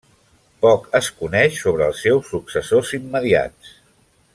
[0.65, 3.79] Poc es coneix sobre els seus successors immediats.